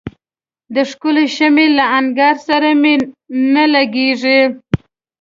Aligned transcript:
د 0.75 0.75
ښکلي 0.89 1.25
شمعي 1.35 1.67
له 1.77 1.85
انګار 1.99 2.35
سره 2.47 2.69
مي 2.81 2.95
نه 3.53 3.65
لګیږي 3.73 4.39